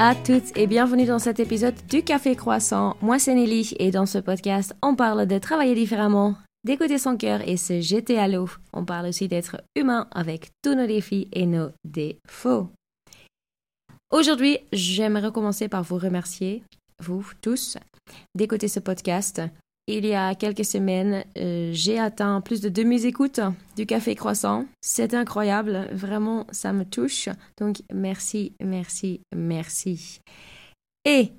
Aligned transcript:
à 0.00 0.14
toutes 0.14 0.56
et 0.56 0.68
bienvenue 0.68 1.06
dans 1.06 1.18
cet 1.18 1.40
épisode 1.40 1.74
du 1.88 2.04
Café 2.04 2.36
Croissant. 2.36 2.96
Moi 3.00 3.18
c'est 3.18 3.34
Nelly 3.34 3.74
et 3.80 3.90
dans 3.90 4.06
ce 4.06 4.18
podcast 4.18 4.74
on 4.80 4.94
parle 4.94 5.26
de 5.26 5.38
travailler 5.38 5.74
différemment, 5.74 6.36
d'écouter 6.62 6.98
son 6.98 7.16
cœur 7.16 7.40
et 7.48 7.56
se 7.56 7.80
jeter 7.80 8.16
à 8.18 8.28
l'eau. 8.28 8.48
On 8.72 8.84
parle 8.84 9.06
aussi 9.06 9.26
d'être 9.26 9.60
humain 9.74 10.06
avec 10.12 10.50
tous 10.62 10.74
nos 10.74 10.86
défis 10.86 11.28
et 11.32 11.46
nos 11.46 11.70
défauts. 11.84 12.68
Aujourd'hui 14.12 14.58
j'aimerais 14.72 15.32
commencer 15.32 15.68
par 15.68 15.82
vous 15.82 15.98
remercier, 15.98 16.62
vous 17.02 17.26
tous, 17.40 17.76
d'écouter 18.36 18.68
ce 18.68 18.78
podcast 18.78 19.42
il 19.96 20.04
y 20.04 20.14
a 20.14 20.34
quelques 20.34 20.66
semaines, 20.66 21.24
euh, 21.38 21.70
j'ai 21.72 21.98
atteint 21.98 22.40
plus 22.42 22.60
de 22.60 22.68
2000 22.68 23.06
écoutes 23.06 23.40
du 23.74 23.86
Café 23.86 24.14
Croissant. 24.14 24.66
C'est 24.82 25.14
incroyable, 25.14 25.88
vraiment, 25.92 26.46
ça 26.50 26.74
me 26.74 26.84
touche. 26.84 27.30
Donc, 27.58 27.78
merci, 27.92 28.52
merci, 28.62 29.22
merci. 29.34 30.20
Et 31.06 31.32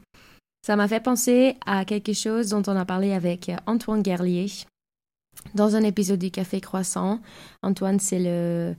ça 0.65 0.75
m'a 0.75 0.87
fait 0.87 0.99
penser 0.99 1.57
à 1.65 1.85
quelque 1.85 2.13
chose 2.13 2.49
dont 2.49 2.63
on 2.65 2.75
a 2.75 2.85
parlé 2.85 3.13
avec 3.13 3.51
Antoine 3.67 4.01
Guerlier 4.01 4.47
dans 5.53 5.75
un 5.75 5.83
épisode 5.83 6.19
du 6.19 6.31
Café 6.31 6.59
Croissant. 6.59 7.19
Antoine, 7.61 7.99
c'est 7.99 8.19
le 8.19 8.75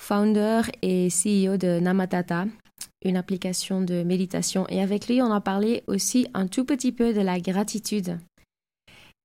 founder 0.00 0.62
et 0.80 1.08
CEO 1.08 1.58
de 1.58 1.78
Namatata, 1.78 2.46
une 3.04 3.16
application 3.18 3.82
de 3.82 4.02
méditation. 4.02 4.66
Et 4.70 4.80
avec 4.80 5.08
lui, 5.08 5.20
on 5.20 5.30
a 5.30 5.40
parlé 5.40 5.84
aussi 5.86 6.26
un 6.32 6.46
tout 6.46 6.64
petit 6.64 6.92
peu 6.92 7.12
de 7.12 7.20
la 7.20 7.38
gratitude. 7.38 8.18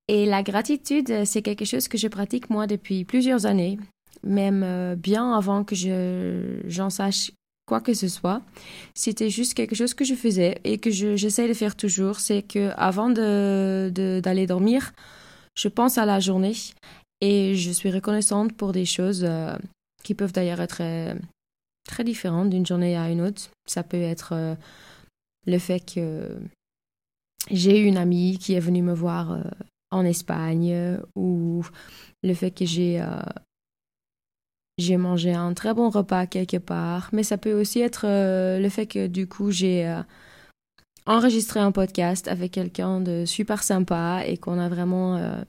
Et 0.08 0.26
la 0.26 0.44
gratitude, 0.44 1.09
euh, 1.09 1.26
c'est 1.26 1.41
quelque 1.41 1.66
chose 1.66 1.88
que 1.88 1.98
je 1.98 2.08
pratique 2.08 2.50
moi 2.50 2.68
depuis 2.68 3.05
plusieurs 3.05 3.46
années, 3.46 3.80
même 4.23 4.62
euh, 4.63 4.96
bien 4.96 5.34
avant 5.34 5.63
que 5.63 5.76
je, 5.76 6.62
j'en 6.68 6.90
sache 6.90 7.32
quoi 7.66 7.82
que 7.82 7.96
ce 7.96 8.07
soit. 8.07 8.44
C'était 8.94 9.32
juste 9.32 9.55
quelque 9.55 9.76
chose 9.76 9.96
que 9.96 10.05
je 10.05 10.13
faisais 10.13 10.60
et 10.63 10.77
que 10.77 10.91
je, 10.91 11.16
j'essaie 11.16 11.48
de 11.48 11.54
faire 11.55 11.76
toujours. 11.76 12.20
C'est 12.20 12.44
que 12.44 12.71
avant 12.77 13.10
de, 13.10 13.91
d'aller 14.24 14.46
dormir, 14.46 14.94
je 15.57 15.68
pense 15.70 15.98
à 15.98 16.05
la 16.05 16.20
journée 16.20 16.54
et 17.22 17.55
je 17.55 17.72
suis 17.72 17.90
reconnaissante 17.90 18.55
pour 18.55 18.74
des 18.74 18.85
choses 18.85 19.24
euh, 19.27 19.57
qui 20.04 20.13
peuvent 20.13 20.34
d'ailleurs 20.34 20.62
être 20.62 20.84
très, 21.88 22.04
différentes 22.04 22.51
d'une 22.51 22.66
journée 22.66 22.96
à 22.96 23.10
une 23.10 23.22
autre. 23.22 23.49
Ça 23.66 23.82
peut 23.82 23.99
être 23.99 24.55
le 25.48 25.57
fait 25.57 25.79
que 25.79 26.38
j'ai 27.49 27.79
une 27.79 27.98
amie 27.98 28.38
qui 28.38 28.54
est 28.54 28.60
venue 28.60 28.84
me 28.84 28.94
voir 28.94 29.40
en 29.91 30.05
Espagne 30.05 31.00
ou 31.16 31.64
le 32.24 32.34
fait 32.34 32.52
que 32.52 32.66
j'ai 32.66 33.02
euh, 33.02 33.22
j'ai 34.78 34.98
mangé 34.98 35.34
un 35.34 35.54
très 35.54 35.74
bon 35.74 35.90
repas 35.90 36.26
quelque 36.26 36.58
part, 36.58 37.10
mais 37.14 37.24
ça 37.24 37.38
peut 37.38 37.54
aussi 37.54 37.80
être 37.80 38.06
euh, 38.06 38.60
le 38.60 38.70
fait 38.70 38.88
que 38.88 39.08
du 39.08 39.28
coup 39.28 39.52
j'ai 39.52 39.88
euh, 39.88 40.02
enregistré 41.06 41.60
un 41.60 41.72
podcast 41.72 42.28
avec 42.28 42.52
quelqu'un 42.52 43.00
de 43.00 43.26
super 43.26 43.63
sympa 43.63 44.24
et 44.26 44.38
qu'on 44.38 44.60
a 44.60 44.68
vraiment 44.68 45.44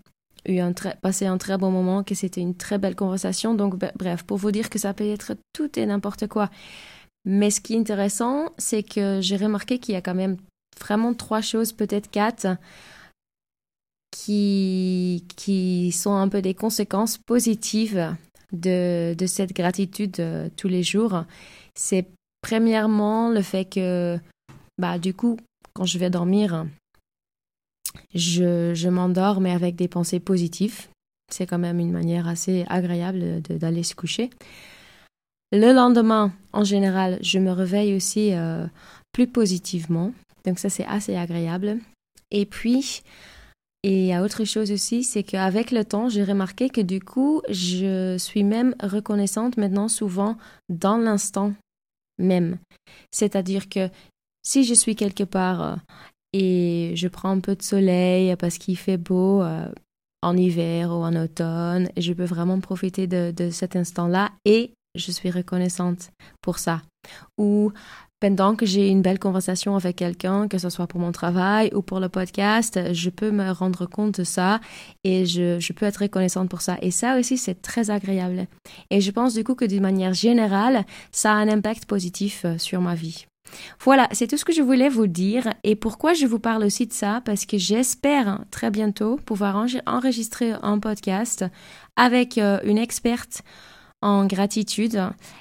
eu 0.46 0.58
un 0.58 0.72
passé 0.72 1.26
un 1.26 1.38
très 1.38 1.56
bon 1.58 1.70
moment, 1.70 2.04
que 2.04 2.14
c'était 2.14 2.42
une 2.42 2.54
très 2.54 2.78
belle 2.78 2.94
conversation. 2.94 3.54
Donc 3.54 3.76
bref, 3.96 4.22
pour 4.22 4.36
vous 4.36 4.52
dire 4.52 4.68
que 4.68 4.78
ça 4.78 4.92
peut 4.92 5.08
être 5.08 5.34
tout 5.54 5.78
et 5.78 5.86
n'importe 5.86 6.26
quoi. 6.26 6.50
Mais 7.24 7.50
ce 7.50 7.60
qui 7.60 7.74
est 7.74 7.78
intéressant, 7.78 8.50
c'est 8.58 8.82
que 8.82 9.20
j'ai 9.20 9.36
remarqué 9.36 9.78
qu'il 9.78 9.94
y 9.94 9.98
a 9.98 10.02
quand 10.02 10.14
même 10.14 10.36
vraiment 10.78 11.14
trois 11.14 11.40
choses, 11.40 11.72
peut-être 11.72 12.10
quatre, 12.10 12.46
qui, 14.26 15.24
qui 15.36 15.92
sont 15.92 16.14
un 16.14 16.28
peu 16.28 16.42
des 16.42 16.54
conséquences 16.54 17.16
positives 17.16 18.16
de, 18.52 19.14
de 19.14 19.26
cette 19.26 19.52
gratitude 19.52 20.18
euh, 20.18 20.48
tous 20.56 20.66
les 20.66 20.82
jours. 20.82 21.22
C'est 21.76 22.08
premièrement 22.42 23.30
le 23.30 23.40
fait 23.40 23.66
que, 23.66 24.18
bah, 24.78 24.98
du 24.98 25.14
coup, 25.14 25.38
quand 25.74 25.84
je 25.84 25.98
vais 25.98 26.10
dormir, 26.10 26.66
je, 28.16 28.74
je 28.74 28.88
m'endors, 28.88 29.40
mais 29.40 29.52
avec 29.52 29.76
des 29.76 29.86
pensées 29.86 30.18
positives. 30.18 30.88
C'est 31.32 31.46
quand 31.46 31.58
même 31.58 31.78
une 31.78 31.92
manière 31.92 32.26
assez 32.26 32.64
agréable 32.68 33.42
d'aller 33.42 33.84
se 33.84 33.94
coucher. 33.94 34.30
Le 35.52 35.72
lendemain, 35.72 36.32
en 36.52 36.64
général, 36.64 37.20
je 37.22 37.38
me 37.38 37.52
réveille 37.52 37.94
aussi 37.94 38.32
euh, 38.32 38.66
plus 39.12 39.28
positivement. 39.28 40.12
Donc 40.44 40.58
ça, 40.58 40.68
c'est 40.68 40.86
assez 40.86 41.14
agréable. 41.14 41.78
Et 42.32 42.44
puis, 42.44 43.02
et 43.86 44.00
il 44.00 44.06
y 44.06 44.12
a 44.12 44.24
autre 44.24 44.42
chose 44.42 44.72
aussi, 44.72 45.04
c'est 45.04 45.22
qu'avec 45.22 45.70
le 45.70 45.84
temps, 45.84 46.08
j'ai 46.08 46.24
remarqué 46.24 46.70
que 46.70 46.80
du 46.80 46.98
coup, 46.98 47.40
je 47.48 48.16
suis 48.18 48.42
même 48.42 48.74
reconnaissante 48.82 49.56
maintenant 49.58 49.86
souvent 49.86 50.36
dans 50.68 50.96
l'instant 50.96 51.52
même. 52.18 52.58
C'est-à-dire 53.12 53.68
que 53.68 53.88
si 54.42 54.64
je 54.64 54.74
suis 54.74 54.96
quelque 54.96 55.22
part 55.22 55.62
euh, 55.62 55.76
et 56.32 56.94
je 56.96 57.06
prends 57.06 57.30
un 57.30 57.38
peu 57.38 57.54
de 57.54 57.62
soleil 57.62 58.34
parce 58.34 58.58
qu'il 58.58 58.76
fait 58.76 58.96
beau 58.96 59.40
euh, 59.42 59.68
en 60.20 60.36
hiver 60.36 60.90
ou 60.90 61.04
en 61.04 61.14
automne, 61.14 61.88
je 61.96 62.12
peux 62.12 62.24
vraiment 62.24 62.58
profiter 62.58 63.06
de, 63.06 63.30
de 63.30 63.50
cet 63.50 63.76
instant-là 63.76 64.32
et 64.44 64.72
je 64.96 65.12
suis 65.12 65.30
reconnaissante 65.30 66.10
pour 66.42 66.58
ça. 66.58 66.82
Ou 67.38 67.70
pendant 68.20 68.54
que 68.56 68.64
j'ai 68.64 68.88
une 68.88 69.02
belle 69.02 69.18
conversation 69.18 69.76
avec 69.76 69.96
quelqu'un, 69.96 70.48
que 70.48 70.58
ce 70.58 70.70
soit 70.70 70.86
pour 70.86 71.00
mon 71.00 71.12
travail 71.12 71.70
ou 71.74 71.82
pour 71.82 72.00
le 72.00 72.08
podcast, 72.08 72.92
je 72.92 73.10
peux 73.10 73.30
me 73.30 73.50
rendre 73.50 73.86
compte 73.86 74.20
de 74.20 74.24
ça 74.24 74.60
et 75.04 75.26
je, 75.26 75.72
peux 75.72 75.86
être 75.86 75.98
reconnaissante 75.98 76.48
pour 76.48 76.62
ça. 76.62 76.78
Et 76.80 76.90
ça 76.90 77.18
aussi, 77.18 77.36
c'est 77.36 77.60
très 77.60 77.90
agréable. 77.90 78.46
Et 78.90 79.00
je 79.00 79.10
pense 79.10 79.34
du 79.34 79.44
coup 79.44 79.54
que 79.54 79.66
d'une 79.66 79.82
manière 79.82 80.14
générale, 80.14 80.84
ça 81.12 81.32
a 81.32 81.34
un 81.34 81.48
impact 81.48 81.84
positif 81.84 82.44
euh, 82.44 82.56
sur 82.56 82.80
ma 82.80 82.94
vie. 82.94 83.26
Voilà, 83.80 84.08
c'est 84.12 84.26
tout 84.26 84.36
ce 84.36 84.44
que 84.44 84.52
je 84.52 84.62
voulais 84.62 84.88
vous 84.88 85.06
dire. 85.06 85.52
Et 85.62 85.76
pourquoi 85.76 86.14
je 86.14 86.26
vous 86.26 86.38
parle 86.38 86.64
aussi 86.64 86.86
de 86.86 86.92
ça 86.92 87.20
Parce 87.24 87.46
que 87.46 87.58
j'espère 87.58 88.40
très 88.50 88.70
bientôt 88.70 89.16
pouvoir 89.24 89.64
enregistrer 89.86 90.52
un 90.62 90.78
podcast 90.78 91.44
avec 91.96 92.38
euh, 92.38 92.58
une 92.64 92.78
experte 92.78 93.42
en 94.02 94.26
gratitude. 94.26 95.00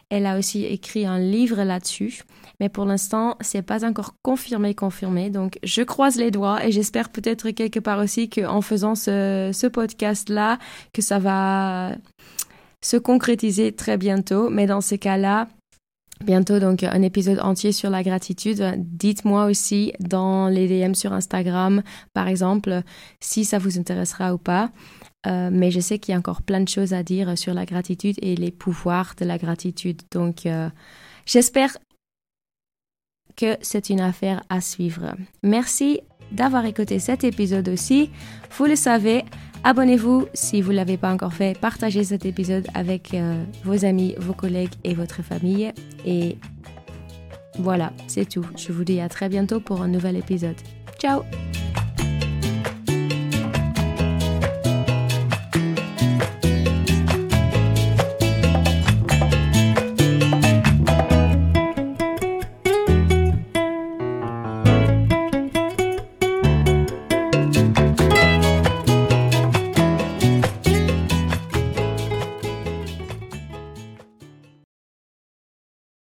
Elle 0.09 0.25
a 0.25 0.38
aussi 0.38 0.66
écrit 0.66 1.05
un 1.05 1.19
livre 1.19 1.63
là-dessus, 1.63 2.23
mais 2.59 2.69
pour 2.69 2.85
l'instant, 2.85 3.38
c'est 3.41 3.61
pas 3.61 3.85
encore 3.85 4.16
confirmé, 4.21 4.73
confirmé. 4.73 5.29
Donc, 5.29 5.59
je 5.63 5.81
croise 5.81 6.16
les 6.16 6.31
doigts 6.31 6.66
et 6.66 6.71
j'espère 6.71 7.09
peut-être 7.09 7.49
quelque 7.51 7.79
part 7.79 7.99
aussi 7.99 8.29
qu'en 8.29 8.61
faisant 8.61 8.95
ce, 8.95 9.51
ce 9.53 9.67
podcast-là, 9.67 10.59
que 10.93 11.01
ça 11.01 11.19
va 11.19 11.95
se 12.83 12.97
concrétiser 12.97 13.71
très 13.71 13.97
bientôt. 13.97 14.49
Mais 14.49 14.67
dans 14.67 14.81
ce 14.81 14.95
cas-là, 14.95 15.47
bientôt 16.23 16.59
donc 16.59 16.83
un 16.83 17.01
épisode 17.01 17.39
entier 17.39 17.71
sur 17.71 17.89
la 17.89 18.03
gratitude. 18.03 18.75
Dites-moi 18.77 19.45
aussi 19.45 19.93
dans 19.99 20.47
les 20.47 20.67
DM 20.67 20.93
sur 20.93 21.13
Instagram, 21.13 21.83
par 22.13 22.27
exemple, 22.27 22.81
si 23.19 23.45
ça 23.45 23.57
vous 23.57 23.77
intéressera 23.77 24.33
ou 24.33 24.37
pas. 24.37 24.69
Euh, 25.27 25.49
mais 25.51 25.71
je 25.71 25.79
sais 25.79 25.97
qu'il 25.97 26.11
y 26.11 26.15
a 26.15 26.19
encore 26.19 26.43
plein 26.43 26.61
de 26.61 26.69
choses 26.69 26.93
à 26.93 27.01
dire 27.01 27.37
sur 27.37 27.53
la 27.53 27.65
gratitude 27.65 28.15
et 28.21 28.35
les 28.35 28.51
pouvoirs 28.51 29.15
de 29.17 29.25
la 29.25 29.37
gratitude. 29.37 30.01
Donc, 30.11 30.45
euh, 30.45 30.69
j'espère 31.25 31.77
que 33.35 33.57
c'est 33.61 33.89
une 33.89 34.01
affaire 34.01 34.43
à 34.49 34.61
suivre. 34.61 35.15
Merci 35.43 35.99
d'avoir 36.31 36.65
écouté 36.65 36.99
cet 36.99 37.23
épisode 37.23 37.69
aussi. 37.69 38.09
Vous 38.57 38.65
le 38.65 38.75
savez, 38.75 39.25
abonnez-vous 39.65 40.27
si 40.33 40.61
vous 40.61 40.71
ne 40.71 40.77
l'avez 40.77 40.95
pas 40.95 41.11
encore 41.11 41.33
fait. 41.33 41.59
Partagez 41.59 42.05
cet 42.05 42.25
épisode 42.25 42.67
avec 42.73 43.13
euh, 43.13 43.43
vos 43.65 43.83
amis, 43.83 44.15
vos 44.17 44.33
collègues 44.33 44.73
et 44.85 44.93
votre 44.93 45.21
famille. 45.21 45.73
Et 46.05 46.37
voilà, 47.59 47.91
c'est 48.07 48.29
tout. 48.29 48.45
Je 48.55 48.71
vous 48.71 48.85
dis 48.85 49.01
à 49.01 49.09
très 49.09 49.27
bientôt 49.27 49.59
pour 49.59 49.81
un 49.81 49.87
nouvel 49.89 50.15
épisode. 50.15 50.55
Ciao 50.99 51.23